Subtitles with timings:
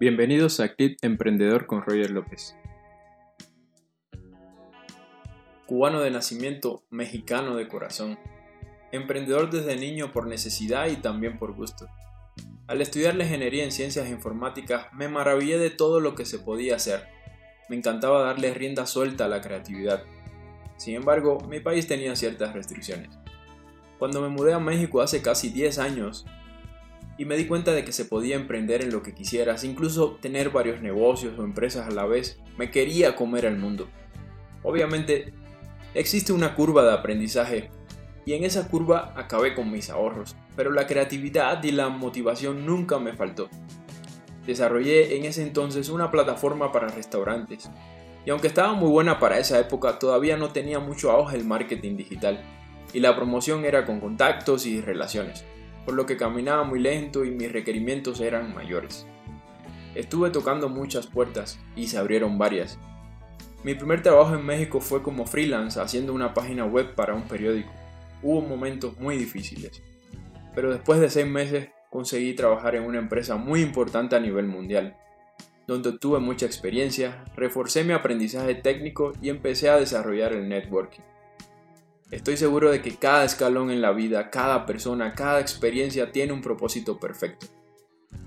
[0.00, 2.56] Bienvenidos a Clip Emprendedor con Roger López.
[5.66, 8.18] Cubano de nacimiento, mexicano de corazón.
[8.92, 11.86] Emprendedor desde niño por necesidad y también por gusto.
[12.66, 16.76] Al estudiar la ingeniería en ciencias informáticas me maravillé de todo lo que se podía
[16.76, 17.06] hacer.
[17.68, 20.02] Me encantaba darle rienda suelta a la creatividad.
[20.78, 23.10] Sin embargo, mi país tenía ciertas restricciones.
[23.98, 26.24] Cuando me mudé a México hace casi 10 años,
[27.20, 30.48] y me di cuenta de que se podía emprender en lo que quisieras, incluso tener
[30.48, 32.40] varios negocios o empresas a la vez.
[32.56, 33.90] Me quería comer el mundo.
[34.62, 35.34] Obviamente,
[35.92, 37.68] existe una curva de aprendizaje
[38.24, 42.98] y en esa curva acabé con mis ahorros, pero la creatividad y la motivación nunca
[42.98, 43.50] me faltó.
[44.46, 47.70] Desarrollé en ese entonces una plataforma para restaurantes,
[48.24, 51.98] y aunque estaba muy buena para esa época, todavía no tenía mucho auge el marketing
[51.98, 52.42] digital,
[52.94, 55.44] y la promoción era con contactos y relaciones
[55.84, 59.06] por lo que caminaba muy lento y mis requerimientos eran mayores.
[59.94, 62.78] Estuve tocando muchas puertas y se abrieron varias.
[63.64, 67.70] Mi primer trabajo en México fue como freelance haciendo una página web para un periódico.
[68.22, 69.82] Hubo momentos muy difíciles,
[70.54, 74.96] pero después de seis meses conseguí trabajar en una empresa muy importante a nivel mundial,
[75.66, 81.02] donde tuve mucha experiencia, reforcé mi aprendizaje técnico y empecé a desarrollar el networking.
[82.10, 86.42] Estoy seguro de que cada escalón en la vida, cada persona, cada experiencia tiene un
[86.42, 87.46] propósito perfecto.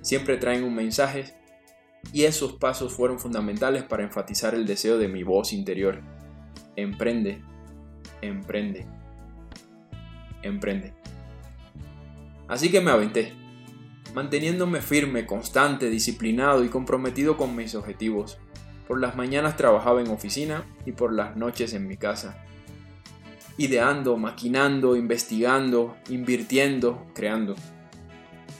[0.00, 1.34] Siempre traen un mensaje
[2.10, 6.00] y esos pasos fueron fundamentales para enfatizar el deseo de mi voz interior.
[6.74, 7.42] Emprende,
[8.22, 8.86] emprende,
[10.42, 10.94] emprende.
[12.48, 13.34] Así que me aventé,
[14.14, 18.38] manteniéndome firme, constante, disciplinado y comprometido con mis objetivos.
[18.88, 22.42] Por las mañanas trabajaba en oficina y por las noches en mi casa
[23.58, 27.54] ideando, maquinando, investigando, invirtiendo, creando.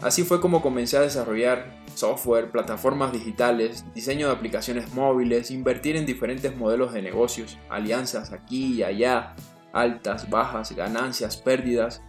[0.00, 6.06] Así fue como comencé a desarrollar software, plataformas digitales, diseño de aplicaciones móviles, invertir en
[6.06, 9.34] diferentes modelos de negocios, alianzas aquí y allá,
[9.72, 12.00] altas, bajas, ganancias, pérdidas,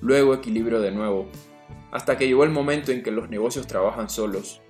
[0.00, 1.28] luego equilibrio de nuevo,
[1.92, 4.62] hasta que llegó el momento en que los negocios trabajan solos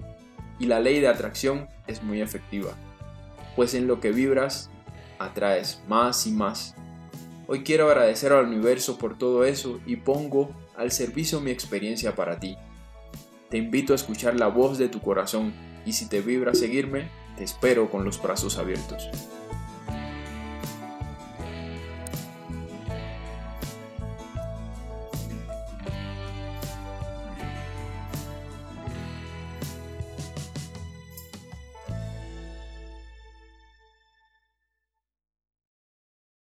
[0.59, 2.73] y la ley de atracción es muy efectiva,
[3.55, 4.71] pues en lo que vibras
[5.19, 6.75] atraes más y más
[7.47, 12.41] Hoy quiero agradecer al universo por todo eso y pongo al servicio mi experiencia para
[12.41, 12.57] ti.
[13.51, 15.53] Te invito a escuchar la voz de tu corazón
[15.85, 19.11] y si te vibra seguirme, te espero con los brazos abiertos.